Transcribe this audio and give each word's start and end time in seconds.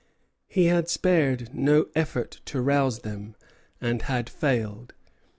He 0.47 0.65
had 0.65 0.89
spared 0.89 1.53
no 1.53 1.85
effort 1.93 2.41
to 2.45 2.59
rouse 2.59 3.01
them, 3.01 3.35
and 3.79 4.01
had 4.01 4.31
failed. 4.31 4.95